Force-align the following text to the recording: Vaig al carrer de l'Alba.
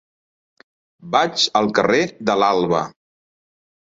Vaig 1.15 1.43
al 1.59 1.69
carrer 1.79 1.99
de 2.31 2.37
l'Alba. 2.45 2.81